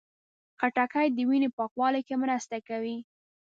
[0.59, 2.97] خټکی د وینې پاکوالي کې مرسته کوي.